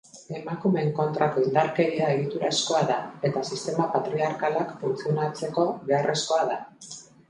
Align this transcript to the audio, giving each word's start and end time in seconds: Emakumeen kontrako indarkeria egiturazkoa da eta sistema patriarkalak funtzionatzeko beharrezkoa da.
Emakumeen 0.37 0.87
kontrako 0.99 1.43
indarkeria 1.49 2.09
egiturazkoa 2.15 2.81
da 2.93 2.97
eta 3.31 3.47
sistema 3.53 3.89
patriarkalak 3.95 4.77
funtzionatzeko 4.85 5.71
beharrezkoa 5.91 6.47
da. 6.55 6.63